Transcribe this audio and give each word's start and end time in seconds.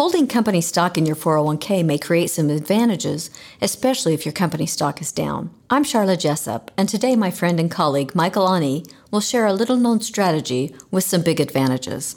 Holding 0.00 0.28
company 0.28 0.62
stock 0.62 0.96
in 0.96 1.04
your 1.04 1.14
401k 1.14 1.84
may 1.84 1.98
create 1.98 2.30
some 2.30 2.48
advantages, 2.48 3.28
especially 3.60 4.14
if 4.14 4.24
your 4.24 4.32
company 4.32 4.64
stock 4.64 5.02
is 5.02 5.12
down. 5.12 5.50
I'm 5.68 5.84
Sharla 5.84 6.16
Jessop, 6.16 6.70
and 6.78 6.88
today 6.88 7.16
my 7.16 7.30
friend 7.30 7.60
and 7.60 7.70
colleague 7.70 8.12
Mikal 8.14 8.48
Aune 8.48 8.90
will 9.10 9.20
share 9.20 9.44
a 9.44 9.52
little 9.52 9.76
known 9.76 10.00
strategy 10.00 10.74
with 10.90 11.04
some 11.04 11.20
big 11.20 11.38
advantages. 11.38 12.16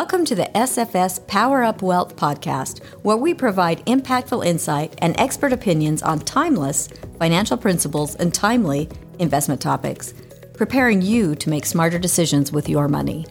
Welcome 0.00 0.24
to 0.26 0.36
the 0.36 0.48
SFS 0.54 1.26
Power 1.26 1.64
Up 1.64 1.82
Wealth 1.82 2.14
podcast, 2.14 2.84
where 3.02 3.16
we 3.16 3.34
provide 3.34 3.84
impactful 3.86 4.46
insight 4.46 4.94
and 4.98 5.18
expert 5.18 5.52
opinions 5.52 6.02
on 6.04 6.20
timeless 6.20 6.88
financial 7.18 7.56
principles 7.56 8.14
and 8.14 8.32
timely 8.32 8.88
investment 9.18 9.60
topics, 9.60 10.14
preparing 10.54 11.02
you 11.02 11.34
to 11.34 11.50
make 11.50 11.66
smarter 11.66 11.98
decisions 11.98 12.52
with 12.52 12.68
your 12.68 12.86
money. 12.86 13.26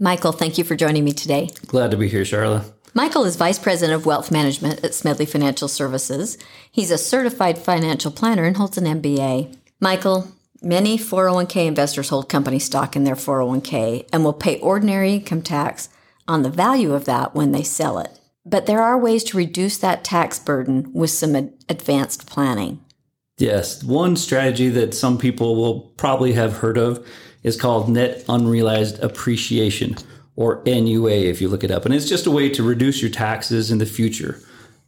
Mikal, 0.00 0.38
thank 0.38 0.58
you 0.58 0.62
for 0.62 0.76
joining 0.76 1.02
me 1.04 1.10
today. 1.10 1.50
Glad 1.66 1.90
to 1.90 1.96
be 1.96 2.08
here, 2.08 2.22
Sharla. 2.22 2.64
Mikal 2.94 3.26
is 3.26 3.34
Vice 3.34 3.58
President 3.58 3.96
of 3.96 4.06
Wealth 4.06 4.30
Management 4.30 4.84
at 4.84 4.94
Smedley 4.94 5.26
Financial 5.26 5.66
Services. 5.66 6.38
He's 6.70 6.92
a 6.92 6.98
certified 6.98 7.58
financial 7.58 8.12
planner 8.12 8.44
and 8.44 8.56
holds 8.56 8.78
an 8.78 8.84
MBA. 8.84 9.56
Mikal, 9.82 10.30
many 10.62 10.96
401k 10.96 11.66
investors 11.66 12.10
hold 12.10 12.28
company 12.28 12.60
stock 12.60 12.94
in 12.94 13.02
their 13.02 13.16
401k 13.16 14.08
and 14.12 14.22
will 14.22 14.32
pay 14.32 14.60
ordinary 14.60 15.14
income 15.14 15.42
tax 15.42 15.88
on 16.28 16.44
the 16.44 16.50
value 16.50 16.94
of 16.94 17.04
that 17.06 17.34
when 17.34 17.50
they 17.50 17.64
sell 17.64 17.98
it. 17.98 18.20
But 18.46 18.66
there 18.66 18.80
are 18.80 18.96
ways 18.96 19.24
to 19.24 19.36
reduce 19.36 19.76
that 19.78 20.04
tax 20.04 20.38
burden 20.38 20.92
with 20.92 21.10
some 21.10 21.34
advanced 21.68 22.28
planning. 22.28 22.78
Yes, 23.38 23.82
one 23.82 24.14
strategy 24.14 24.68
that 24.68 24.94
some 24.94 25.18
people 25.18 25.56
will 25.56 25.80
probably 25.96 26.34
have 26.34 26.58
heard 26.58 26.78
of 26.78 27.04
is 27.42 27.60
called 27.60 27.88
net 27.88 28.24
unrealized 28.28 29.02
appreciation 29.02 29.96
or 30.36 30.62
NUA 30.66 31.10
if 31.10 31.40
you 31.40 31.48
look 31.48 31.64
it 31.64 31.70
up. 31.70 31.84
And 31.84 31.94
it's 31.94 32.08
just 32.08 32.26
a 32.26 32.30
way 32.30 32.48
to 32.50 32.62
reduce 32.62 33.00
your 33.00 33.10
taxes 33.10 33.70
in 33.70 33.78
the 33.78 33.86
future, 33.86 34.40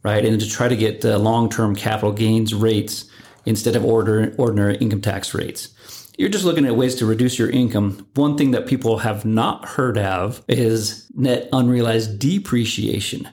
right? 0.03 0.25
And 0.25 0.39
to 0.39 0.49
try 0.49 0.67
to 0.67 0.75
get 0.75 1.03
uh, 1.05 1.17
long 1.17 1.49
term 1.49 1.75
capital 1.75 2.11
gains 2.11 2.53
rates 2.53 3.05
instead 3.45 3.75
of 3.75 3.85
order, 3.85 4.33
ordinary 4.37 4.77
income 4.77 5.01
tax 5.01 5.33
rates. 5.33 5.69
You're 6.17 6.29
just 6.29 6.45
looking 6.45 6.65
at 6.65 6.75
ways 6.75 6.95
to 6.95 7.05
reduce 7.05 7.37
your 7.37 7.49
income. 7.49 8.07
One 8.15 8.37
thing 8.37 8.51
that 8.51 8.65
people 8.65 8.99
have 8.99 9.23
not 9.23 9.65
heard 9.65 9.97
of 9.97 10.43
is 10.47 11.09
net 11.15 11.47
unrealized 11.53 12.19
depreciation. 12.19 13.29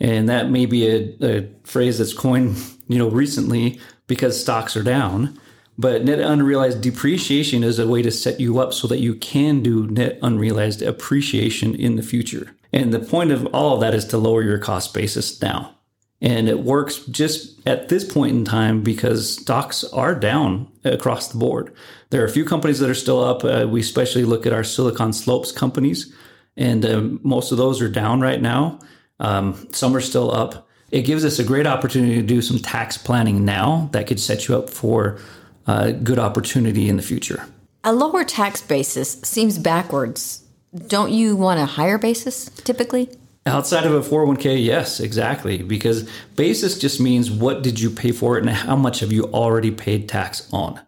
And 0.00 0.28
that 0.28 0.50
may 0.50 0.66
be 0.66 0.88
a, 0.88 1.16
a 1.20 1.48
phrase 1.64 1.98
that's 1.98 2.14
coined, 2.14 2.56
you 2.88 2.98
know, 2.98 3.08
recently 3.08 3.80
because 4.06 4.40
stocks 4.40 4.76
are 4.76 4.82
down. 4.82 5.38
But 5.78 6.04
net 6.04 6.18
unrealized 6.18 6.80
depreciation 6.82 7.64
is 7.64 7.78
a 7.78 7.88
way 7.88 8.02
to 8.02 8.10
set 8.10 8.40
you 8.40 8.58
up 8.58 8.74
so 8.74 8.86
that 8.88 9.00
you 9.00 9.14
can 9.14 9.62
do 9.62 9.86
net 9.86 10.18
unrealized 10.22 10.82
appreciation 10.82 11.74
in 11.74 11.96
the 11.96 12.02
future. 12.02 12.54
And 12.72 12.92
the 12.92 12.98
point 13.00 13.30
of 13.30 13.46
all 13.46 13.74
of 13.74 13.80
that 13.80 13.94
is 13.94 14.04
to 14.06 14.18
lower 14.18 14.42
your 14.42 14.58
cost 14.58 14.94
basis 14.94 15.40
now. 15.40 15.76
And 16.20 16.48
it 16.48 16.60
works 16.60 16.98
just 17.06 17.66
at 17.66 17.88
this 17.88 18.10
point 18.10 18.36
in 18.36 18.44
time 18.44 18.82
because 18.82 19.34
stocks 19.34 19.82
are 19.84 20.14
down 20.14 20.68
across 20.84 21.28
the 21.28 21.38
board. 21.38 21.74
There 22.10 22.22
are 22.22 22.26
a 22.26 22.30
few 22.30 22.44
companies 22.44 22.78
that 22.78 22.88
are 22.88 22.94
still 22.94 23.22
up. 23.22 23.44
Uh, 23.44 23.66
we 23.68 23.80
especially 23.80 24.24
look 24.24 24.46
at 24.46 24.52
our 24.52 24.62
Silicon 24.62 25.12
Slopes 25.12 25.50
companies, 25.50 26.14
and 26.56 26.86
um, 26.86 27.20
most 27.24 27.50
of 27.50 27.58
those 27.58 27.82
are 27.82 27.88
down 27.88 28.20
right 28.20 28.40
now. 28.40 28.78
Um, 29.18 29.66
some 29.72 29.96
are 29.96 30.00
still 30.00 30.32
up. 30.32 30.68
It 30.92 31.02
gives 31.02 31.24
us 31.24 31.40
a 31.40 31.44
great 31.44 31.66
opportunity 31.66 32.14
to 32.16 32.22
do 32.22 32.40
some 32.40 32.58
tax 32.58 32.96
planning 32.96 33.44
now 33.44 33.88
that 33.92 34.06
could 34.06 34.20
set 34.20 34.46
you 34.46 34.56
up 34.56 34.70
for 34.70 35.18
uh, 35.66 35.92
good 35.92 36.18
opportunity 36.18 36.88
in 36.88 36.96
the 36.96 37.02
future. 37.02 37.46
A 37.84 37.92
lower 37.92 38.24
tax 38.24 38.62
basis 38.62 39.20
seems 39.22 39.58
backwards. 39.58 40.44
Don't 40.86 41.12
you 41.12 41.36
want 41.36 41.60
a 41.60 41.66
higher 41.66 41.98
basis 41.98 42.48
typically? 42.50 43.10
Outside 43.44 43.84
of 43.84 43.92
a 43.92 44.08
401k, 44.08 44.64
yes, 44.64 45.00
exactly. 45.00 45.62
Because 45.62 46.08
basis 46.36 46.78
just 46.78 47.00
means 47.00 47.30
what 47.30 47.62
did 47.62 47.80
you 47.80 47.90
pay 47.90 48.12
for 48.12 48.38
it 48.38 48.42
and 48.42 48.50
how 48.50 48.76
much 48.76 49.00
have 49.00 49.12
you 49.12 49.24
already 49.24 49.72
paid 49.72 50.08
tax 50.08 50.48
on. 50.52 50.80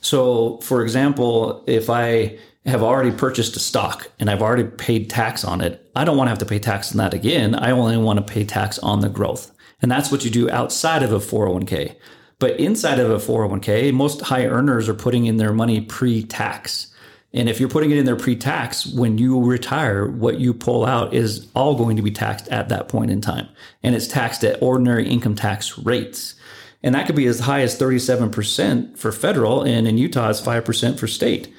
So, 0.00 0.58
for 0.58 0.82
example, 0.82 1.62
if 1.66 1.90
I 1.90 2.38
have 2.64 2.82
already 2.82 3.10
purchased 3.10 3.54
a 3.56 3.60
stock 3.60 4.10
and 4.18 4.30
I've 4.30 4.40
already 4.40 4.64
paid 4.64 5.10
tax 5.10 5.44
on 5.44 5.60
it, 5.60 5.90
I 5.94 6.04
don't 6.04 6.16
want 6.16 6.28
to 6.28 6.30
have 6.30 6.38
to 6.38 6.46
pay 6.46 6.58
tax 6.58 6.92
on 6.92 6.98
that 6.98 7.12
again. 7.12 7.54
I 7.54 7.70
only 7.70 7.98
want 7.98 8.18
to 8.18 8.32
pay 8.32 8.44
tax 8.44 8.78
on 8.78 9.00
the 9.00 9.10
growth. 9.10 9.52
And 9.82 9.90
that's 9.90 10.10
what 10.10 10.24
you 10.24 10.30
do 10.30 10.50
outside 10.50 11.02
of 11.02 11.12
a 11.12 11.18
401k. 11.18 11.96
But 12.40 12.58
inside 12.58 12.98
of 12.98 13.10
a 13.10 13.16
401k, 13.16 13.92
most 13.92 14.22
high 14.22 14.46
earners 14.46 14.88
are 14.88 14.94
putting 14.94 15.26
in 15.26 15.36
their 15.36 15.52
money 15.52 15.82
pre 15.82 16.24
tax. 16.24 16.88
And 17.32 17.48
if 17.48 17.60
you're 17.60 17.68
putting 17.68 17.92
it 17.92 17.98
in 17.98 18.06
there 18.06 18.16
pre 18.16 18.34
tax, 18.34 18.86
when 18.86 19.18
you 19.18 19.44
retire, 19.44 20.10
what 20.10 20.40
you 20.40 20.52
pull 20.52 20.84
out 20.84 21.14
is 21.14 21.46
all 21.54 21.76
going 21.76 21.96
to 21.96 22.02
be 22.02 22.10
taxed 22.10 22.48
at 22.48 22.70
that 22.70 22.88
point 22.88 23.10
in 23.10 23.20
time. 23.20 23.48
And 23.84 23.94
it's 23.94 24.08
taxed 24.08 24.42
at 24.42 24.60
ordinary 24.60 25.08
income 25.08 25.36
tax 25.36 25.78
rates. 25.78 26.34
And 26.82 26.94
that 26.94 27.06
could 27.06 27.14
be 27.14 27.26
as 27.26 27.40
high 27.40 27.60
as 27.60 27.78
37% 27.78 28.96
for 28.96 29.12
federal, 29.12 29.62
and 29.62 29.86
in 29.86 29.98
Utah, 29.98 30.30
it's 30.30 30.40
5% 30.40 30.98
for 30.98 31.06
state. 31.06 31.52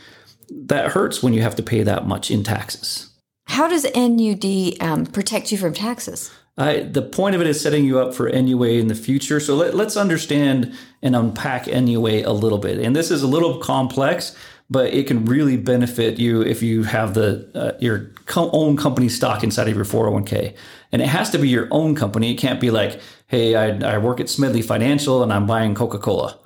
That 0.50 0.92
hurts 0.92 1.22
when 1.22 1.34
you 1.34 1.44
have 1.44 1.56
to 1.58 1.64
pay 1.64 1.84
that 1.84 2.08
much 2.08 2.32
in 2.32 2.44
taxes. 2.44 3.08
How 3.46 3.68
does 3.68 3.86
NUD 3.96 4.82
um, 4.82 5.06
protect 5.06 5.52
you 5.52 5.60
from 5.60 5.76
taxes? 5.76 6.32
Uh, 6.58 6.82
the 6.84 7.02
point 7.02 7.34
of 7.34 7.42
it 7.42 7.48
is 7.48 7.62
setting 7.62 7.86
you 7.86 8.00
up 8.00 8.14
for 8.14 8.30
NUA 8.30 8.70
in 8.70 8.88
the 8.88 8.96
future. 8.96 9.40
So 9.40 9.56
let, 9.56 9.74
us 9.74 9.96
understand 9.96 10.78
and 11.02 11.16
unpack 11.16 11.68
NUA 11.68 12.24
a 12.26 12.34
little 12.34 12.58
bit. 12.58 12.80
And 12.80 12.96
this 12.96 13.10
is 13.10 13.24
a 13.24 13.28
little 13.28 13.60
complex, 13.60 14.36
but 14.70 14.94
it 14.94 15.08
can 15.08 15.26
really 15.26 15.58
benefit 15.58 16.20
you 16.20 16.42
if 16.42 16.62
you 16.62 16.84
have 16.84 17.14
the 17.14 17.50
uh, 17.56 17.78
your 17.80 18.12
co- 18.26 18.52
own 18.52 18.76
company 18.76 19.08
stock 19.08 19.44
inside 19.44 19.70
of 19.70 19.76
your 19.76 19.86
401k. 19.86 20.56
And 20.92 21.02
it 21.02 21.08
has 21.08 21.30
to 21.32 21.38
be 21.38 21.48
your 21.48 21.68
own 21.72 21.96
company. 21.96 22.32
It 22.32 22.38
can't 22.38 22.60
be 22.60 22.70
like, 22.70 23.00
hey, 23.28 23.56
I, 23.56 23.96
I 23.96 23.98
work 23.98 24.20
at 24.20 24.30
Smedley 24.30 24.62
Financial 24.62 25.24
and 25.24 25.32
I'm 25.32 25.48
buying 25.48 25.74
Coca 25.74 26.00
Cola, 26.00 26.38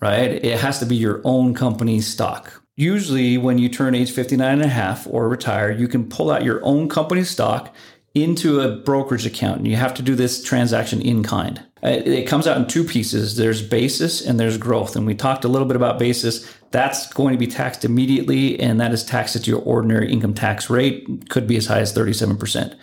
right? 0.00 0.30
It 0.30 0.60
has 0.60 0.78
to 0.78 0.86
be 0.86 0.96
your 0.96 1.20
own 1.24 1.52
company 1.52 2.00
stock. 2.00 2.62
Usually, 2.76 3.36
when 3.36 3.58
you 3.58 3.68
turn 3.68 3.94
age 3.94 4.12
59 4.12 4.50
and 4.50 4.62
a 4.62 4.68
half 4.68 5.06
or 5.06 5.28
retire, 5.28 5.70
you 5.70 5.88
can 5.88 6.08
pull 6.08 6.30
out 6.30 6.42
your 6.42 6.64
own 6.64 6.88
company 6.88 7.22
stock 7.22 7.74
into 8.14 8.60
a 8.60 8.76
brokerage 8.76 9.26
account 9.26 9.58
and 9.58 9.66
you 9.66 9.76
have 9.76 9.94
to 9.94 10.02
do 10.02 10.14
this 10.14 10.42
transaction 10.42 11.00
in 11.00 11.22
kind. 11.22 11.58
Uh, 11.82 12.00
it 12.04 12.26
comes 12.26 12.46
out 12.46 12.58
in 12.58 12.66
two 12.66 12.84
pieces. 12.84 13.36
There's 13.36 13.62
basis 13.62 14.24
and 14.24 14.38
there's 14.38 14.58
growth. 14.58 14.94
And 14.94 15.06
we 15.06 15.14
talked 15.14 15.44
a 15.44 15.48
little 15.48 15.66
bit 15.66 15.76
about 15.76 15.98
basis. 15.98 16.48
That's 16.70 17.12
going 17.12 17.32
to 17.32 17.38
be 17.38 17.46
taxed 17.46 17.84
immediately 17.84 18.60
and 18.60 18.80
that 18.80 18.92
is 18.92 19.04
taxed 19.04 19.36
at 19.36 19.46
your 19.46 19.60
ordinary 19.62 20.12
income 20.12 20.34
tax 20.34 20.68
rate, 20.68 21.28
could 21.28 21.46
be 21.46 21.56
as 21.56 21.66
high 21.66 21.80
as 21.80 21.94
37%. 21.94 22.76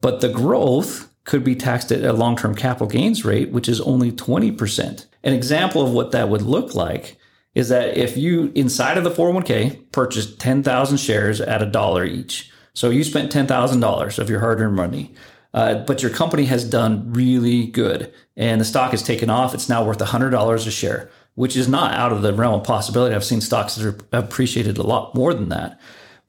But 0.00 0.20
the 0.20 0.30
growth 0.30 1.10
could 1.24 1.44
be 1.44 1.54
taxed 1.54 1.92
at 1.92 2.02
a 2.02 2.12
long-term 2.12 2.54
capital 2.54 2.88
gains 2.88 3.24
rate, 3.24 3.52
which 3.52 3.68
is 3.68 3.80
only 3.82 4.10
20%. 4.10 5.06
An 5.22 5.32
example 5.34 5.82
of 5.82 5.92
what 5.92 6.12
that 6.12 6.28
would 6.28 6.42
look 6.42 6.74
like 6.74 7.18
is 7.54 7.68
that 7.68 7.96
if 7.96 8.16
you 8.16 8.50
inside 8.54 8.96
of 8.96 9.04
the 9.04 9.10
401k 9.10 9.92
purchased 9.92 10.40
10,000 10.40 10.96
shares 10.96 11.40
at 11.40 11.62
a 11.62 11.66
dollar 11.66 12.04
each, 12.04 12.50
so 12.80 12.88
you 12.88 13.04
spent 13.04 13.30
$10,000 13.30 14.18
of 14.18 14.30
your 14.30 14.40
hard 14.40 14.58
earned 14.58 14.74
money, 14.74 15.12
uh, 15.52 15.84
but 15.84 16.00
your 16.00 16.10
company 16.10 16.46
has 16.46 16.64
done 16.64 17.12
really 17.12 17.66
good 17.66 18.10
and 18.38 18.58
the 18.58 18.64
stock 18.64 18.92
has 18.92 19.02
taken 19.02 19.28
off. 19.28 19.52
It's 19.52 19.68
now 19.68 19.84
worth 19.84 19.98
$100 19.98 20.66
a 20.66 20.70
share, 20.70 21.10
which 21.34 21.58
is 21.58 21.68
not 21.68 21.92
out 21.92 22.10
of 22.10 22.22
the 22.22 22.32
realm 22.32 22.54
of 22.54 22.64
possibility. 22.64 23.14
I've 23.14 23.22
seen 23.22 23.42
stocks 23.42 23.74
that 23.74 23.84
are 23.84 24.18
appreciated 24.18 24.78
a 24.78 24.82
lot 24.82 25.14
more 25.14 25.34
than 25.34 25.50
that. 25.50 25.78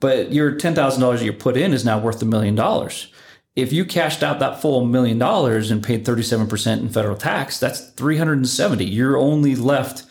But 0.01 0.34
your 0.34 0.52
$10,000 0.52 1.23
you 1.23 1.31
put 1.31 1.55
in 1.55 1.72
is 1.72 1.85
now 1.85 1.97
worth 1.97 2.22
a 2.22 2.26
million 2.26 2.55
dollars. 2.55 3.14
If 3.55 3.72
you 3.72 3.85
cashed 3.85 4.22
out 4.22 4.40
that 4.40 4.61
full 4.61 4.84
million 4.84 5.20
dollars 5.20 5.72
and 5.72 5.81
paid 5.81 6.05
37% 6.05 6.81
in 6.81 6.90
federal 6.90 7.16
tax, 7.16 7.61
that's 7.61 7.91
370. 7.91 8.84
You're 8.84 9.16
only 9.16 9.55
left 9.55 10.03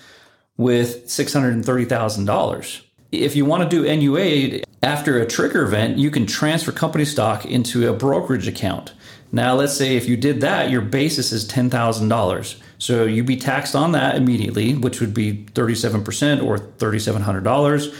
with 0.56 1.04
$630,000 1.04 2.80
if 3.12 3.36
you 3.36 3.44
want 3.44 3.68
to 3.68 3.68
do 3.68 3.96
NUA 3.96 4.60
after 4.82 5.18
a 5.18 5.26
trigger 5.26 5.62
event, 5.62 5.98
you 5.98 6.10
can 6.10 6.26
transfer 6.26 6.72
company 6.72 7.04
stock 7.04 7.44
into 7.44 7.88
a 7.88 7.92
brokerage 7.92 8.48
account. 8.48 8.92
Now, 9.32 9.54
let's 9.54 9.74
say 9.76 9.96
if 9.96 10.08
you 10.08 10.16
did 10.16 10.40
that, 10.40 10.70
your 10.70 10.80
basis 10.80 11.32
is 11.32 11.48
$10,000. 11.48 12.60
So 12.78 13.04
you'd 13.04 13.26
be 13.26 13.36
taxed 13.36 13.76
on 13.76 13.92
that 13.92 14.16
immediately, 14.16 14.74
which 14.74 15.00
would 15.00 15.14
be 15.14 15.44
37% 15.52 16.42
or 16.42 16.58
$3,700. 16.58 17.94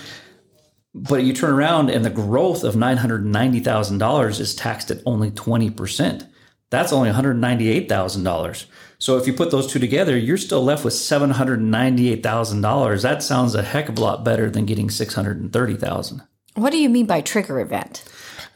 But 0.92 1.22
you 1.22 1.32
turn 1.32 1.50
around 1.50 1.90
and 1.90 2.04
the 2.04 2.10
growth 2.10 2.64
of 2.64 2.74
$990,000 2.74 4.40
is 4.40 4.54
taxed 4.54 4.90
at 4.90 5.02
only 5.06 5.30
20%. 5.30 6.26
That's 6.70 6.92
only 6.92 7.10
$198,000. 7.10 8.66
So 9.00 9.16
if 9.16 9.26
you 9.26 9.32
put 9.32 9.50
those 9.50 9.66
two 9.66 9.78
together, 9.78 10.14
you're 10.16 10.36
still 10.36 10.62
left 10.62 10.84
with 10.84 10.92
$798,000. 10.92 13.02
That 13.02 13.22
sounds 13.22 13.54
a 13.54 13.62
heck 13.62 13.88
of 13.88 13.96
a 13.96 14.00
lot 14.00 14.24
better 14.24 14.50
than 14.50 14.66
getting 14.66 14.90
630,000. 14.90 16.22
What 16.54 16.70
do 16.70 16.78
you 16.78 16.90
mean 16.90 17.06
by 17.06 17.22
trigger 17.22 17.60
event? 17.60 18.04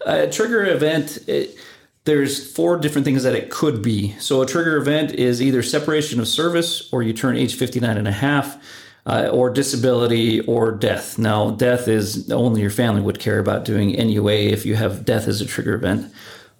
A 0.04 0.30
trigger 0.30 0.66
event, 0.66 1.18
it, 1.26 1.56
there's 2.04 2.52
four 2.52 2.76
different 2.76 3.06
things 3.06 3.22
that 3.22 3.34
it 3.34 3.50
could 3.50 3.80
be. 3.80 4.14
So 4.18 4.42
a 4.42 4.46
trigger 4.46 4.76
event 4.76 5.12
is 5.12 5.40
either 5.40 5.62
separation 5.62 6.20
of 6.20 6.28
service 6.28 6.92
or 6.92 7.02
you 7.02 7.14
turn 7.14 7.38
age 7.38 7.56
59 7.56 7.96
and 7.96 8.06
a 8.06 8.12
half. 8.12 8.62
Uh, 9.06 9.28
or 9.30 9.50
disability 9.50 10.40
or 10.46 10.72
death. 10.72 11.18
Now, 11.18 11.50
death 11.50 11.88
is 11.88 12.30
only 12.30 12.62
your 12.62 12.70
family 12.70 13.02
would 13.02 13.18
care 13.18 13.38
about 13.38 13.66
doing 13.66 13.90
NUA 13.90 14.32
if 14.32 14.64
you 14.64 14.76
have 14.76 15.04
death 15.04 15.28
as 15.28 15.42
a 15.42 15.44
trigger 15.44 15.74
event, 15.74 16.10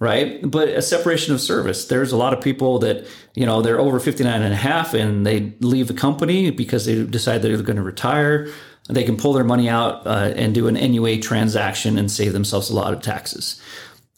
right? 0.05 0.39
But 0.49 0.69
a 0.69 0.83
separation 0.83 1.35
of 1.35 1.41
service. 1.41 1.87
There's 1.87 2.13
a 2.13 2.17
lot 2.17 2.35
of 2.35 2.43
people 2.43 2.79
that, 2.81 3.07
you 3.35 3.47
know, 3.47 3.63
they're 3.63 3.81
over 3.81 3.99
59 3.99 4.43
and 4.43 4.53
a 4.53 4.57
half 4.57 4.93
and 4.93 5.27
they 5.27 5.55
leave 5.61 5.89
the 5.89 5.95
company 5.95 6.51
because 6.51 6.85
they 6.85 7.03
decide 7.05 7.39
they're 7.39 7.57
going 7.63 7.77
to 7.77 7.83
retire. 7.83 8.49
They 8.89 9.03
can 9.03 9.17
pull 9.17 9.33
their 9.33 9.45
money 9.45 9.69
out 9.69 10.07
uh, 10.07 10.35
and 10.37 10.55
do 10.55 10.69
an 10.69 10.75
NUA 10.75 11.19
transaction 11.19 11.97
and 11.97 12.11
save 12.11 12.35
themselves 12.35 12.69
a 12.69 12.77
lot 12.77 12.93
of 12.93 13.01
taxes 13.01 13.61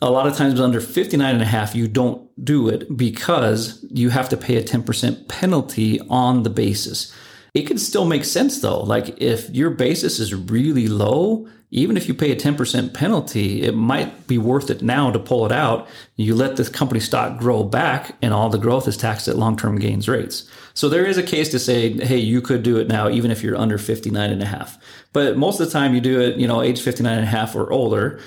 a 0.02 0.10
lot 0.10 0.26
of 0.26 0.36
times 0.36 0.60
under 0.60 0.80
59 0.80 1.32
and 1.32 1.42
a 1.42 1.46
half 1.46 1.74
you 1.74 1.88
don't 1.88 2.28
do 2.44 2.68
it 2.68 2.96
because 2.96 3.84
you 3.90 4.10
have 4.10 4.28
to 4.28 4.36
pay 4.36 4.56
a 4.56 4.62
10% 4.62 5.28
penalty 5.28 6.00
on 6.10 6.42
the 6.42 6.50
basis 6.50 7.14
it 7.56 7.66
could 7.66 7.80
still 7.80 8.04
make 8.04 8.24
sense 8.24 8.60
though. 8.60 8.82
Like 8.82 9.20
if 9.20 9.48
your 9.48 9.70
basis 9.70 10.18
is 10.20 10.34
really 10.34 10.88
low 10.88 11.48
even 11.72 11.96
if 11.96 12.06
you 12.06 12.14
pay 12.14 12.30
a 12.30 12.36
10% 12.36 12.94
penalty 12.94 13.62
it 13.62 13.74
might 13.74 14.28
be 14.28 14.38
worth 14.38 14.70
it 14.70 14.82
now 14.82 15.10
to 15.10 15.18
pull 15.18 15.46
it 15.46 15.52
out. 15.52 15.88
You 16.16 16.34
let 16.34 16.56
the 16.56 16.68
company 16.68 17.00
stock 17.00 17.38
grow 17.38 17.64
back 17.64 18.14
and 18.20 18.34
all 18.34 18.50
the 18.50 18.58
growth 18.58 18.86
is 18.86 18.96
taxed 18.98 19.26
at 19.26 19.38
long-term 19.38 19.78
gains 19.78 20.06
rates. 20.06 20.48
So 20.74 20.90
there 20.90 21.06
is 21.06 21.16
a 21.16 21.22
case 21.22 21.48
to 21.48 21.58
say 21.58 21.94
hey 21.94 22.18
you 22.18 22.42
could 22.42 22.62
do 22.62 22.76
it 22.76 22.88
now 22.88 23.08
even 23.08 23.30
if 23.30 23.42
you're 23.42 23.56
under 23.56 23.78
59 23.78 24.30
and 24.30 24.42
a 24.42 24.46
half. 24.46 24.78
But 25.14 25.38
most 25.38 25.58
of 25.58 25.66
the 25.66 25.72
time 25.72 25.94
you 25.94 26.02
do 26.02 26.20
it 26.20 26.36
you 26.36 26.46
know 26.46 26.60
age 26.60 26.82
59 26.82 27.10
and 27.10 27.26
a 27.26 27.30
half 27.30 27.56
or 27.56 27.72
older 27.72 28.20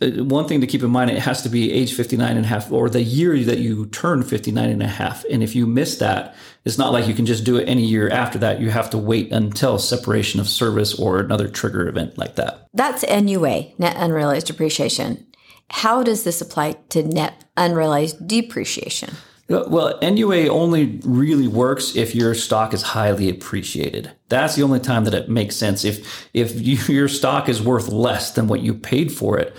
Uh, 0.00 0.24
one 0.24 0.46
thing 0.46 0.60
to 0.60 0.66
keep 0.66 0.82
in 0.82 0.90
mind, 0.90 1.10
it 1.10 1.18
has 1.18 1.42
to 1.42 1.48
be 1.48 1.72
age 1.72 1.94
59 1.94 2.36
and 2.36 2.44
a 2.44 2.48
half 2.48 2.70
or 2.70 2.88
the 2.88 3.02
year 3.02 3.38
that 3.44 3.58
you 3.58 3.86
turn 3.86 4.22
59 4.22 4.68
and 4.68 4.82
a 4.82 4.86
half. 4.86 5.24
And 5.30 5.42
if 5.42 5.54
you 5.54 5.66
miss 5.66 5.98
that, 5.98 6.36
it's 6.64 6.78
not 6.78 6.92
like 6.92 7.06
you 7.06 7.14
can 7.14 7.26
just 7.26 7.44
do 7.44 7.56
it 7.56 7.68
any 7.68 7.84
year 7.84 8.08
after 8.08 8.38
that. 8.38 8.60
You 8.60 8.70
have 8.70 8.90
to 8.90 8.98
wait 8.98 9.32
until 9.32 9.78
separation 9.78 10.40
of 10.40 10.48
service 10.48 10.98
or 10.98 11.18
another 11.18 11.48
trigger 11.48 11.88
event 11.88 12.16
like 12.18 12.36
that. 12.36 12.68
That's 12.74 13.04
NUA, 13.08 13.72
net 13.78 13.96
unrealized 13.96 14.46
depreciation. 14.46 15.26
How 15.70 16.02
does 16.02 16.24
this 16.24 16.40
apply 16.40 16.76
to 16.90 17.02
net 17.02 17.44
unrealized 17.56 18.26
depreciation? 18.26 19.10
Uh, 19.50 19.64
well, 19.66 19.98
NUA 20.02 20.48
only 20.48 21.00
really 21.04 21.48
works 21.48 21.96
if 21.96 22.14
your 22.14 22.34
stock 22.34 22.74
is 22.74 22.82
highly 22.82 23.30
appreciated. 23.30 24.12
That's 24.28 24.56
the 24.56 24.62
only 24.62 24.78
time 24.78 25.04
that 25.04 25.14
it 25.14 25.30
makes 25.30 25.56
sense. 25.56 25.86
If 25.86 26.28
if 26.34 26.60
you, 26.60 26.76
your 26.94 27.08
stock 27.08 27.48
is 27.48 27.62
worth 27.62 27.88
less 27.88 28.32
than 28.32 28.46
what 28.46 28.60
you 28.60 28.74
paid 28.74 29.10
for 29.10 29.38
it, 29.38 29.56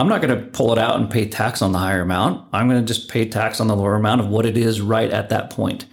I'm 0.00 0.08
not 0.08 0.22
going 0.22 0.34
to 0.34 0.46
pull 0.46 0.72
it 0.72 0.78
out 0.78 0.98
and 0.98 1.10
pay 1.10 1.28
tax 1.28 1.60
on 1.60 1.72
the 1.72 1.78
higher 1.78 2.00
amount. 2.00 2.48
I'm 2.54 2.68
going 2.70 2.80
to 2.80 2.86
just 2.86 3.10
pay 3.10 3.28
tax 3.28 3.60
on 3.60 3.66
the 3.66 3.76
lower 3.76 3.96
amount 3.96 4.22
of 4.22 4.28
what 4.28 4.46
it 4.46 4.56
is 4.56 4.80
right 4.80 5.10
at 5.10 5.28
that 5.28 5.50
point. 5.50 5.84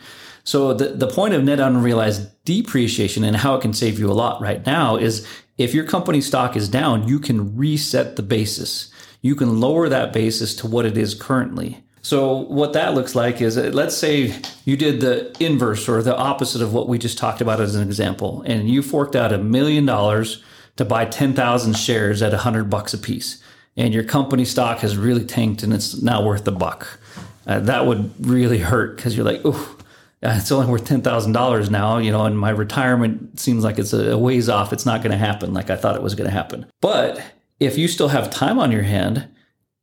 So 0.46 0.74
the, 0.74 0.94
the 0.94 1.10
point 1.10 1.34
of 1.34 1.44
net 1.44 1.60
unrealized 1.60 2.30
depreciation 2.46 3.26
and 3.26 3.36
how 3.36 3.56
it 3.56 3.62
can 3.62 3.74
save 3.74 4.00
you 4.00 4.10
a 4.10 4.14
lot 4.14 4.42
right 4.42 4.66
now 4.66 4.96
is 4.96 5.28
if 5.58 5.74
your 5.74 5.84
company 5.84 6.22
stock 6.22 6.56
is 6.56 6.70
down, 6.70 7.06
you 7.06 7.20
can 7.20 7.58
reset 7.58 8.16
the 8.16 8.24
basis. 8.24 8.90
You 9.22 9.36
can 9.36 9.60
lower 9.60 9.90
that 9.90 10.14
basis 10.14 10.56
to 10.56 10.68
what 10.68 10.86
it 10.86 10.98
is 10.98 11.14
currently. 11.14 11.84
So 12.02 12.34
what 12.34 12.72
that 12.72 12.94
looks 12.94 13.14
like 13.14 13.42
is 13.42 13.58
let's 13.58 13.98
say 13.98 14.34
you 14.64 14.78
did 14.78 15.02
the 15.02 15.36
inverse 15.44 15.90
or 15.90 16.02
the 16.02 16.16
opposite 16.16 16.62
of 16.62 16.74
what 16.74 16.88
we 16.88 16.98
just 16.98 17.18
talked 17.18 17.42
about 17.42 17.60
as 17.60 17.76
an 17.76 17.86
example 17.86 18.42
and 18.46 18.70
you 18.70 18.82
forked 18.82 19.18
out 19.18 19.34
a 19.34 19.38
million 19.38 19.86
dollars 19.86 20.42
to 20.78 20.86
buy 20.86 21.04
10,000 21.04 21.74
shares 21.76 22.22
at 22.22 22.32
100 22.32 22.70
bucks 22.70 22.94
a 22.94 22.98
piece 22.98 23.44
and 23.78 23.94
your 23.94 24.04
company 24.04 24.44
stock 24.44 24.80
has 24.80 24.98
really 24.98 25.24
tanked 25.24 25.64
and 25.64 25.72
it's 25.72 26.02
now 26.02 26.26
worth 26.26 26.48
a 26.48 26.52
buck. 26.52 27.00
Uh, 27.46 27.60
that 27.60 27.86
would 27.86 28.12
really 28.26 28.58
hurt 28.58 28.98
because 28.98 29.16
you're 29.16 29.26
like, 29.26 29.40
oh, 29.46 29.78
it's 30.22 30.52
only 30.52 30.70
worth 30.70 30.86
ten 30.86 31.02
thousand 31.02 31.32
dollars 31.32 31.70
now, 31.70 32.00
you 32.00 32.12
know, 32.12 32.26
and 32.26 32.38
my 32.38 32.50
retirement 32.50 33.40
seems 33.40 33.64
like 33.64 33.78
it's 33.78 33.94
a 33.94 34.18
ways 34.18 34.50
off. 34.50 34.74
It's 34.74 34.86
not 34.86 35.02
going 35.02 35.12
to 35.12 35.18
happen 35.18 35.54
like 35.54 35.70
I 35.70 35.78
thought 35.78 35.96
it 35.96 36.02
was 36.02 36.16
going 36.16 36.28
to 36.28 36.36
happen. 36.36 36.66
But 36.82 37.22
if 37.60 37.78
you 37.78 37.88
still 37.88 38.10
have 38.10 38.30
time 38.30 38.60
on 38.60 38.72
your 38.72 38.82
hand, 38.82 39.30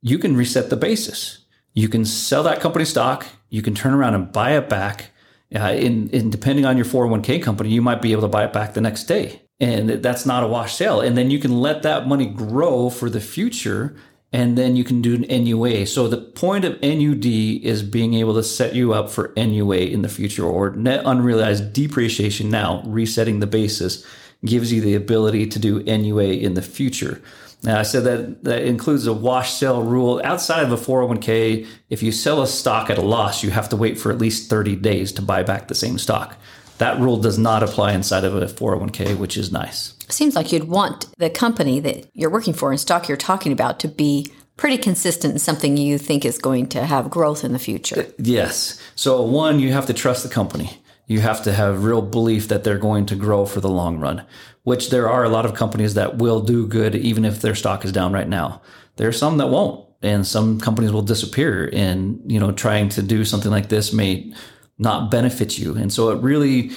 you 0.02 0.19
can 0.19 0.37
reset 0.37 0.69
the 0.69 0.76
basis. 0.76 1.44
You 1.73 1.88
can 1.88 2.05
sell 2.05 2.43
that 2.43 2.61
company 2.61 2.85
stock. 2.85 3.26
You 3.49 3.62
can 3.62 3.75
turn 3.75 3.94
around 3.94 4.14
and 4.14 4.31
buy 4.31 4.56
it 4.56 4.69
back. 4.69 5.11
Uh, 5.55 5.70
in, 5.70 6.11
in 6.11 6.31
depending 6.31 6.64
on 6.64 6.76
your 6.76 6.87
401k 6.87 7.41
company, 7.41 7.70
you 7.70 7.81
might 7.81 8.02
be 8.02 8.11
able 8.11 8.23
to 8.23 8.29
buy 8.29 8.44
it 8.44 8.52
back 8.52 8.75
the 8.75 8.81
next 8.81 9.05
day 9.05 9.44
and 9.60 9.88
that's 9.88 10.26
not 10.26 10.42
a 10.42 10.48
wash 10.48 10.74
sale. 10.74 11.00
And 11.00 11.16
then 11.16 11.30
you 11.30 11.38
can 11.38 11.60
let 11.60 11.82
that 11.82 12.06
money 12.06 12.26
grow 12.26 12.90
for 12.90 13.08
the 13.08 13.20
future, 13.20 13.96
and 14.32 14.58
then 14.58 14.74
you 14.74 14.82
can 14.82 15.00
do 15.00 15.14
an 15.14 15.44
NUA. 15.44 15.86
So 15.86 16.08
the 16.08 16.16
point 16.16 16.64
of 16.64 16.80
NUD 16.82 17.24
is 17.24 17.82
being 17.82 18.14
able 18.14 18.34
to 18.34 18.42
set 18.42 18.74
you 18.74 18.92
up 18.92 19.10
for 19.10 19.32
NUA 19.36 19.76
in 19.76 20.02
the 20.02 20.08
future 20.08 20.44
or 20.44 20.70
net 20.70 21.02
unrealized 21.04 21.72
depreciation 21.72 22.50
now, 22.50 22.82
resetting 22.84 23.40
the 23.40 23.46
basis 23.46 24.04
gives 24.44 24.72
you 24.72 24.80
the 24.80 24.94
ability 24.94 25.46
to 25.46 25.58
do 25.58 25.82
NUA 25.82 26.24
in 26.24 26.54
the 26.54 26.62
future. 26.62 27.22
Now, 27.62 27.78
I 27.78 27.82
said 27.82 28.04
that 28.04 28.44
that 28.44 28.62
includes 28.62 29.06
a 29.06 29.12
wash 29.12 29.52
sale 29.52 29.82
rule. 29.82 30.20
Outside 30.22 30.64
of 30.64 30.72
a 30.72 30.76
401k, 30.76 31.66
if 31.88 32.02
you 32.02 32.12
sell 32.12 32.42
a 32.42 32.46
stock 32.46 32.90
at 32.90 32.98
a 32.98 33.02
loss, 33.02 33.42
you 33.42 33.50
have 33.50 33.70
to 33.70 33.76
wait 33.76 33.98
for 33.98 34.12
at 34.12 34.18
least 34.18 34.50
30 34.50 34.76
days 34.76 35.12
to 35.12 35.22
buy 35.22 35.42
back 35.42 35.68
the 35.68 35.74
same 35.74 35.96
stock. 35.96 36.36
That 36.78 36.98
rule 36.98 37.18
does 37.18 37.38
not 37.38 37.62
apply 37.62 37.92
inside 37.92 38.24
of 38.24 38.34
a 38.34 38.46
401k, 38.46 39.16
which 39.16 39.36
is 39.36 39.52
nice. 39.52 39.94
Seems 40.08 40.34
like 40.34 40.52
you'd 40.52 40.64
want 40.64 41.06
the 41.18 41.30
company 41.30 41.80
that 41.80 42.08
you're 42.14 42.30
working 42.30 42.52
for 42.52 42.70
and 42.70 42.80
stock 42.80 43.08
you're 43.08 43.16
talking 43.16 43.52
about 43.52 43.78
to 43.80 43.88
be 43.88 44.26
pretty 44.56 44.78
consistent 44.78 45.32
and 45.32 45.40
something 45.40 45.76
you 45.76 45.98
think 45.98 46.24
is 46.24 46.38
going 46.38 46.68
to 46.68 46.84
have 46.84 47.10
growth 47.10 47.44
in 47.44 47.52
the 47.52 47.58
future. 47.58 48.06
Yes. 48.18 48.80
So, 48.94 49.22
one, 49.22 49.60
you 49.60 49.72
have 49.72 49.86
to 49.86 49.92
trust 49.92 50.22
the 50.22 50.28
company. 50.28 50.78
You 51.06 51.20
have 51.20 51.42
to 51.44 51.52
have 51.52 51.84
real 51.84 52.02
belief 52.02 52.48
that 52.48 52.64
they're 52.64 52.78
going 52.78 53.06
to 53.06 53.16
grow 53.16 53.46
for 53.46 53.60
the 53.60 53.68
long 53.68 53.98
run, 53.98 54.24
which 54.62 54.90
there 54.90 55.08
are 55.08 55.24
a 55.24 55.28
lot 55.28 55.44
of 55.44 55.54
companies 55.54 55.94
that 55.94 56.16
will 56.16 56.40
do 56.40 56.66
good 56.66 56.94
even 56.94 57.24
if 57.24 57.40
their 57.40 57.54
stock 57.54 57.84
is 57.84 57.92
down 57.92 58.12
right 58.12 58.28
now. 58.28 58.62
There 58.96 59.08
are 59.08 59.12
some 59.12 59.36
that 59.38 59.48
won't 59.48 59.84
and 60.02 60.26
some 60.26 60.60
companies 60.60 60.92
will 60.92 61.02
disappear 61.02 61.68
and 61.72 62.20
you 62.30 62.38
know 62.38 62.52
trying 62.52 62.88
to 62.90 63.02
do 63.02 63.24
something 63.24 63.50
like 63.50 63.68
this 63.68 63.92
may 63.92 64.32
not 64.78 65.10
benefit 65.10 65.58
you. 65.58 65.74
And 65.74 65.92
so 65.92 66.10
it 66.10 66.20
really 66.22 66.72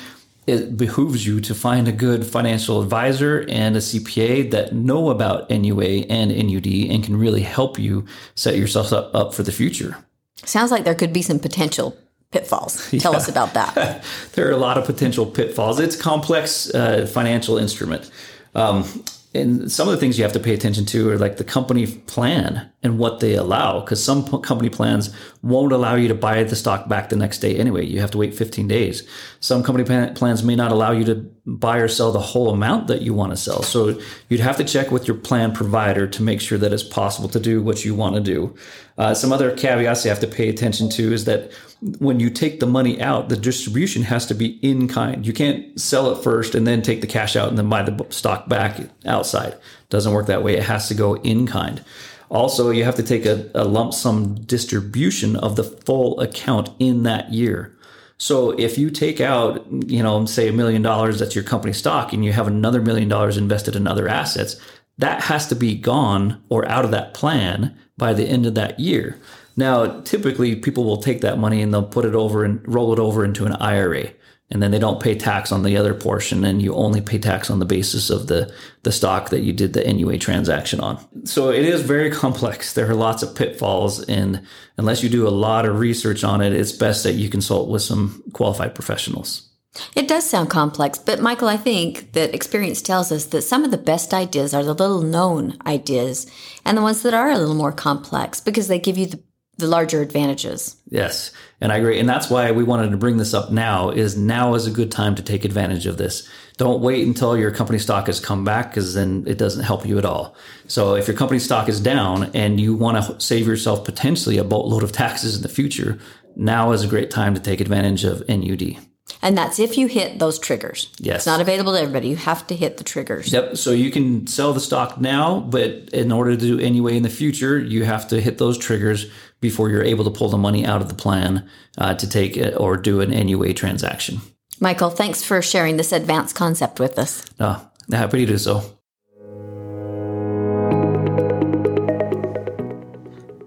it 0.47 0.77
behooves 0.77 1.27
you 1.27 1.41
to 1.41 1.53
find 1.53 1.89
a 1.89 1.91
good 1.91 2.25
financial 2.25 2.81
advisor 2.81 3.45
and 3.49 3.75
a 3.75 3.79
CPA 3.79 4.49
that 4.51 4.73
know 4.73 5.09
about 5.09 5.49
NUA 5.49 6.05
and 6.09 6.31
NUD 6.31 6.89
and 6.89 7.03
can 7.03 7.17
really 7.17 7.41
help 7.41 7.77
you 7.77 8.05
set 8.35 8.55
yourself 8.55 8.93
up, 8.93 9.13
up 9.13 9.33
for 9.33 9.43
the 9.43 9.51
future. 9.51 9.97
Sounds 10.45 10.71
like 10.71 10.85
there 10.85 10.95
could 10.95 11.11
be 11.11 11.21
some 11.21 11.37
potential 11.37 11.97
pitfalls. 12.31 12.89
Tell 12.99 13.11
yeah. 13.11 13.17
us 13.17 13.27
about 13.27 13.53
that. 13.55 14.03
there 14.33 14.47
are 14.47 14.51
a 14.51 14.57
lot 14.57 14.77
of 14.77 14.85
potential 14.85 15.25
pitfalls. 15.25 15.81
It's 15.81 15.97
complex 15.97 16.73
uh, 16.73 17.05
financial 17.05 17.57
instrument. 17.57 18.09
Um, 18.55 18.85
and 19.33 19.71
some 19.71 19.87
of 19.87 19.93
the 19.93 19.99
things 19.99 20.17
you 20.17 20.23
have 20.23 20.33
to 20.33 20.39
pay 20.39 20.53
attention 20.53 20.85
to 20.85 21.09
are 21.11 21.17
like 21.17 21.37
the 21.37 21.43
company 21.43 21.85
plan 21.85 22.71
and 22.81 22.97
what 22.97 23.19
they 23.19 23.35
allow 23.35 23.81
because 23.81 24.03
some 24.03 24.25
company 24.41 24.69
plans 24.69 25.13
won't 25.41 25.71
allow 25.71 25.95
you 25.95 26.07
to 26.07 26.15
buy 26.15 26.43
the 26.43 26.55
stock 26.55 26.87
back 26.87 27.09
the 27.09 27.15
next 27.15 27.39
day 27.39 27.57
anyway. 27.57 27.85
You 27.85 27.99
have 27.99 28.11
to 28.11 28.17
wait 28.17 28.33
15 28.33 28.67
days. 28.67 29.07
Some 29.39 29.63
company 29.63 29.83
plans 30.13 30.43
may 30.43 30.55
not 30.55 30.71
allow 30.71 30.91
you 30.91 31.03
to 31.05 31.29
buy 31.47 31.77
or 31.77 31.87
sell 31.87 32.11
the 32.11 32.19
whole 32.19 32.49
amount 32.49 32.87
that 32.87 33.01
you 33.01 33.13
want 33.13 33.31
to 33.31 33.37
sell 33.37 33.63
so 33.63 33.99
you'd 34.29 34.39
have 34.39 34.57
to 34.57 34.63
check 34.63 34.91
with 34.91 35.07
your 35.07 35.17
plan 35.17 35.53
provider 35.53 36.05
to 36.05 36.21
make 36.21 36.41
sure 36.41 36.57
that 36.57 36.73
it's 36.73 36.83
possible 36.83 37.29
to 37.29 37.39
do 37.39 37.61
what 37.61 37.85
you 37.85 37.95
want 37.95 38.15
to 38.15 38.21
do 38.21 38.53
uh, 38.97 39.13
some 39.13 39.31
other 39.31 39.55
caveats 39.55 40.03
you 40.03 40.09
have 40.09 40.19
to 40.19 40.27
pay 40.27 40.49
attention 40.49 40.89
to 40.89 41.13
is 41.13 41.25
that 41.25 41.51
when 41.99 42.19
you 42.19 42.29
take 42.29 42.59
the 42.59 42.65
money 42.65 42.99
out, 43.01 43.29
the 43.29 43.37
distribution 43.37 44.01
has 44.03 44.25
to 44.25 44.33
be 44.33 44.57
in 44.61 44.87
kind. 44.87 45.25
You 45.27 45.33
can't 45.33 45.79
sell 45.79 46.11
it 46.11 46.23
first 46.23 46.55
and 46.55 46.65
then 46.65 46.81
take 46.81 47.01
the 47.01 47.07
cash 47.07 47.35
out 47.35 47.49
and 47.49 47.57
then 47.57 47.69
buy 47.69 47.83
the 47.83 48.05
stock 48.09 48.49
back 48.49 48.79
outside. 49.05 49.55
Doesn't 49.89 50.13
work 50.13 50.25
that 50.27 50.43
way. 50.43 50.57
It 50.57 50.63
has 50.63 50.87
to 50.87 50.95
go 50.95 51.15
in 51.17 51.45
kind. 51.45 51.83
Also, 52.29 52.71
you 52.71 52.83
have 52.83 52.95
to 52.95 53.03
take 53.03 53.25
a, 53.25 53.49
a 53.53 53.63
lump 53.63 53.93
sum 53.93 54.35
distribution 54.45 55.35
of 55.37 55.55
the 55.55 55.63
full 55.63 56.19
account 56.19 56.71
in 56.79 57.03
that 57.03 57.31
year. 57.31 57.76
So 58.17 58.51
if 58.51 58.77
you 58.77 58.89
take 58.89 59.21
out, 59.21 59.65
you 59.71 60.01
know, 60.01 60.25
say 60.25 60.47
a 60.47 60.53
million 60.53 60.81
dollars 60.81 61.19
that's 61.19 61.35
your 61.35 61.43
company 61.43 61.73
stock 61.73 62.13
and 62.13 62.25
you 62.25 62.33
have 62.33 62.47
another 62.47 62.81
million 62.81 63.07
dollars 63.07 63.37
invested 63.37 63.75
in 63.75 63.87
other 63.87 64.07
assets, 64.07 64.59
that 64.97 65.23
has 65.23 65.47
to 65.47 65.55
be 65.55 65.75
gone 65.75 66.41
or 66.49 66.67
out 66.67 66.85
of 66.85 66.91
that 66.91 67.13
plan 67.13 67.77
by 67.97 68.13
the 68.13 68.25
end 68.25 68.45
of 68.45 68.55
that 68.55 68.79
year. 68.79 69.19
Now, 69.55 70.01
typically 70.01 70.55
people 70.55 70.83
will 70.83 71.01
take 71.01 71.21
that 71.21 71.37
money 71.37 71.61
and 71.61 71.73
they'll 71.73 71.83
put 71.83 72.05
it 72.05 72.15
over 72.15 72.43
and 72.43 72.61
roll 72.67 72.93
it 72.93 72.99
over 72.99 73.23
into 73.23 73.45
an 73.45 73.53
IRA. 73.53 74.11
And 74.49 74.63
then 74.63 74.71
they 74.71 74.79
don't 74.79 75.01
pay 75.01 75.13
tax 75.13 75.51
on 75.51 75.63
the 75.63 75.75
other 75.75 75.93
portion 75.93 76.45
and 76.45 76.61
you 76.61 76.73
only 76.73 77.01
pay 77.01 77.19
tax 77.19 77.49
on 77.49 77.59
the 77.59 77.65
basis 77.65 78.09
of 78.09 78.27
the, 78.27 78.53
the 78.83 78.93
stock 78.93 79.29
that 79.29 79.41
you 79.41 79.51
did 79.51 79.73
the 79.73 79.83
NUA 79.83 80.19
transaction 80.19 80.79
on. 80.79 81.05
So 81.25 81.49
it 81.51 81.65
is 81.65 81.81
very 81.81 82.09
complex. 82.09 82.73
There 82.77 82.89
are 82.89 82.95
lots 82.95 83.23
of 83.23 83.35
pitfalls 83.35 84.03
and 84.05 84.45
unless 84.77 85.03
you 85.03 85.09
do 85.09 85.27
a 85.27 85.29
lot 85.29 85.65
of 85.65 85.79
research 85.79 86.23
on 86.23 86.41
it, 86.41 86.53
it's 86.53 86.71
best 86.71 87.03
that 87.03 87.13
you 87.13 87.27
consult 87.27 87.69
with 87.69 87.81
some 87.81 88.23
qualified 88.33 88.75
professionals. 88.75 89.47
It 89.95 90.07
does 90.07 90.27
sound 90.27 90.49
complex, 90.49 90.97
but 90.97 91.19
Mikal, 91.19 91.47
I 91.47 91.57
think 91.57 92.13
that 92.13 92.33
experience 92.33 92.81
tells 92.81 93.11
us 93.11 93.25
that 93.25 93.43
some 93.43 93.63
of 93.63 93.71
the 93.71 93.77
best 93.77 94.13
ideas 94.13 94.53
are 94.53 94.63
the 94.63 94.73
little 94.73 95.01
known 95.01 95.57
ideas 95.65 96.27
and 96.65 96.77
the 96.77 96.81
ones 96.81 97.01
that 97.03 97.13
are 97.13 97.29
a 97.29 97.37
little 97.37 97.55
more 97.55 97.71
complex 97.71 98.39
because 98.39 98.67
they 98.67 98.79
give 98.79 98.97
you 98.97 99.07
the, 99.07 99.19
the 99.57 99.67
larger 99.67 100.01
advantages. 100.01 100.75
Yes, 100.89 101.31
and 101.59 101.71
I 101.71 101.77
agree. 101.77 101.99
And 101.99 102.07
that's 102.07 102.29
why 102.29 102.51
we 102.51 102.63
wanted 102.63 102.91
to 102.91 102.97
bring 102.97 103.17
this 103.17 103.33
up 103.33 103.51
now 103.51 103.89
is 103.89 104.15
now 104.15 104.53
is 104.53 104.67
a 104.67 104.71
good 104.71 104.91
time 104.91 105.15
to 105.15 105.23
take 105.23 105.45
advantage 105.45 105.85
of 105.85 105.97
this. 105.97 106.27
Don't 106.57 106.81
wait 106.81 107.05
until 107.05 107.37
your 107.37 107.51
company 107.51 107.79
stock 107.79 108.07
has 108.07 108.19
come 108.19 108.43
back 108.43 108.69
because 108.69 108.93
then 108.93 109.23
it 109.27 109.37
doesn't 109.37 109.63
help 109.63 109.85
you 109.85 109.97
at 109.97 110.05
all. 110.05 110.35
So 110.67 110.95
if 110.95 111.07
your 111.07 111.17
company 111.17 111.39
stock 111.39 111.69
is 111.69 111.79
down 111.79 112.31
and 112.35 112.59
you 112.59 112.75
want 112.75 113.03
to 113.03 113.19
save 113.19 113.47
yourself 113.47 113.83
potentially 113.83 114.37
a 114.37 114.43
boatload 114.43 114.83
of 114.83 114.91
taxes 115.03 115.35
in 115.35 115.41
the 115.41 115.49
future, 115.49 115.99
now 116.35 116.71
is 116.71 116.83
a 116.83 116.87
great 116.87 117.09
time 117.09 117.33
to 117.33 117.41
take 117.41 117.61
advantage 117.61 118.03
of 118.03 118.27
NUD. 118.27 118.77
And 119.21 119.37
that's 119.37 119.59
if 119.59 119.77
you 119.77 119.87
hit 119.87 120.19
those 120.19 120.37
triggers. 120.39 120.89
Yes. 120.99 121.17
It's 121.17 121.25
not 121.25 121.41
available 121.41 121.73
to 121.73 121.79
everybody. 121.79 122.09
You 122.09 122.15
have 122.17 122.45
to 122.47 122.55
hit 122.55 122.77
the 122.77 122.83
triggers. 122.83 123.31
Yep. 123.31 123.57
So 123.57 123.71
you 123.71 123.91
can 123.91 124.27
sell 124.27 124.53
the 124.53 124.59
stock 124.59 124.99
now, 124.99 125.39
but 125.39 125.89
in 125.89 126.11
order 126.11 126.35
to 126.35 126.37
do 126.37 126.57
NUA 126.57 126.91
in 126.91 127.03
the 127.03 127.09
future, 127.09 127.57
you 127.59 127.83
have 127.83 128.07
to 128.09 128.21
hit 128.21 128.37
those 128.37 128.57
triggers 128.57 129.09
before 129.41 129.69
you're 129.69 129.83
able 129.83 130.03
to 130.03 130.11
pull 130.11 130.29
the 130.29 130.37
money 130.37 130.65
out 130.65 130.81
of 130.81 130.89
the 130.89 130.95
plan 130.95 131.47
uh, 131.77 131.93
to 131.95 132.09
take 132.09 132.37
it 132.37 132.55
or 132.55 132.77
do 132.77 133.01
an 133.01 133.09
NUA 133.09 133.53
transaction. 133.53 134.19
Mikal, 134.59 134.95
thanks 134.95 135.23
for 135.23 135.41
sharing 135.41 135.77
this 135.77 135.91
advanced 135.91 136.35
concept 136.35 136.79
with 136.79 136.97
us. 136.97 137.25
Uh, 137.39 137.59
happy 137.91 138.25
to 138.25 138.33
do 138.33 138.37
so. 138.37 138.63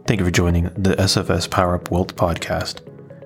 Thank 0.06 0.18
you 0.18 0.26
for 0.26 0.32
joining 0.32 0.64
the 0.76 0.96
SFS 0.98 1.48
Power 1.48 1.76
Up 1.76 1.90
Wealth 1.90 2.16
podcast. 2.16 2.80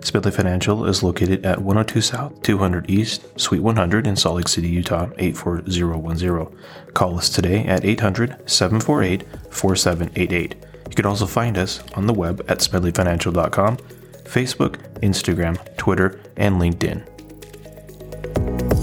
Smedley 0.05 0.33
Financial 0.33 0.85
is 0.85 1.03
located 1.03 1.47
at 1.47 1.63
102 1.63 2.03
South, 2.03 2.43
200 2.43 2.91
East, 2.91 3.41
Suite 3.41 3.63
100 3.63 4.07
in 4.07 4.17
Salt 4.17 4.37
Lake 4.37 4.49
City, 4.49 4.69
Utah, 4.69 5.09
84010. 5.17 6.59
Call 6.93 7.17
us 7.17 7.31
today 7.31 7.65
at 7.65 7.87
800 7.87 8.49
748 8.49 9.25
4788. 9.51 10.57
You 10.91 10.95
can 10.95 11.07
also 11.07 11.25
find 11.25 11.57
us 11.57 11.83
on 11.95 12.07
the 12.07 12.13
web 12.13 12.45
at 12.49 12.59
smedleyfinancial.com, 12.59 13.79
Facebook, 14.25 14.77
Instagram, 15.01 15.77
Twitter, 15.79 16.21
and 16.37 16.61
LinkedIn. 16.61 18.74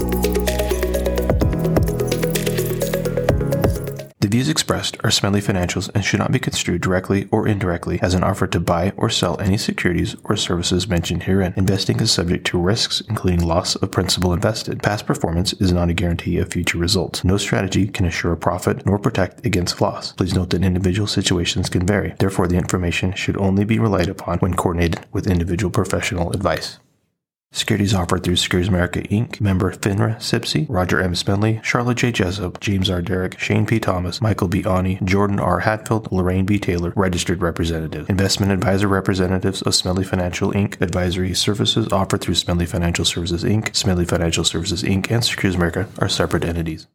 Views 4.32 4.48
expressed 4.48 4.96
are 5.04 5.10
Smedley 5.10 5.42
Financials 5.42 5.90
and 5.94 6.02
should 6.02 6.18
not 6.18 6.32
be 6.32 6.38
construed 6.38 6.80
directly 6.80 7.28
or 7.30 7.46
indirectly 7.46 8.00
as 8.00 8.14
an 8.14 8.24
offer 8.24 8.46
to 8.46 8.58
buy 8.58 8.94
or 8.96 9.10
sell 9.10 9.38
any 9.38 9.58
securities 9.58 10.16
or 10.24 10.36
services 10.36 10.88
mentioned 10.88 11.24
herein. 11.24 11.52
Investing 11.54 12.00
is 12.00 12.12
subject 12.12 12.46
to 12.46 12.58
risks, 12.58 13.02
including 13.10 13.46
loss 13.46 13.76
of 13.76 13.90
principal 13.90 14.32
invested. 14.32 14.82
Past 14.82 15.04
performance 15.04 15.52
is 15.60 15.70
not 15.70 15.90
a 15.90 15.92
guarantee 15.92 16.38
of 16.38 16.50
future 16.50 16.78
results. 16.78 17.22
No 17.24 17.36
strategy 17.36 17.86
can 17.86 18.06
assure 18.06 18.32
a 18.32 18.36
profit 18.38 18.86
nor 18.86 18.98
protect 18.98 19.44
against 19.44 19.82
loss. 19.82 20.12
Please 20.12 20.34
note 20.34 20.48
that 20.48 20.64
individual 20.64 21.06
situations 21.06 21.68
can 21.68 21.86
vary. 21.86 22.14
Therefore, 22.18 22.48
the 22.48 22.56
information 22.56 23.12
should 23.12 23.36
only 23.36 23.66
be 23.66 23.78
relied 23.78 24.08
upon 24.08 24.38
when 24.38 24.54
coordinated 24.54 25.04
with 25.12 25.26
individual 25.26 25.70
professional 25.70 26.32
advice. 26.32 26.78
Securities 27.54 27.92
offered 27.92 28.24
through 28.24 28.36
Securities 28.36 28.70
America 28.70 29.02
Inc., 29.02 29.38
member 29.38 29.70
FINRA, 29.70 30.16
SIPC, 30.16 30.66
Roger 30.70 31.00
M. 31.00 31.14
Smedley, 31.14 31.60
Charlotte 31.62 31.98
J. 31.98 32.10
Jessop, 32.10 32.58
James 32.60 32.88
R. 32.88 33.02
Derrick, 33.02 33.38
Shane 33.38 33.66
P. 33.66 33.78
Thomas, 33.78 34.20
Mikal 34.20 34.48
B. 34.48 34.64
Aune, 34.64 34.98
Jordan 35.04 35.38
R. 35.38 35.60
Hatfield, 35.60 36.10
Lorraine 36.10 36.46
B. 36.46 36.58
Taylor, 36.58 36.94
registered 36.96 37.42
representative. 37.42 38.08
Investment 38.08 38.52
advisor 38.52 38.88
representatives 38.88 39.60
of 39.62 39.74
Smedley 39.74 40.04
Financial 40.04 40.50
Inc. 40.52 40.80
Advisory 40.80 41.34
services 41.34 41.92
offered 41.92 42.22
through 42.22 42.36
Smedley 42.36 42.66
Financial 42.66 43.04
Services 43.04 43.44
Inc., 43.44 43.76
Smedley 43.76 44.06
Financial 44.06 44.44
Services 44.44 44.82
Inc., 44.82 45.10
and 45.10 45.22
Securities 45.22 45.56
America 45.56 45.88
are 45.98 46.08
separate 46.08 46.44
entities. 46.44 46.86